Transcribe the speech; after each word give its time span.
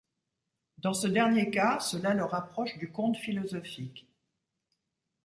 Dans 0.79 0.95
ce 0.95 1.05
dernier 1.05 1.51
cas, 1.51 1.79
cela 1.79 2.15
le 2.15 2.25
rapproche 2.25 2.75
du 2.79 2.91
conte 2.91 3.17
philosophique. 3.17 4.07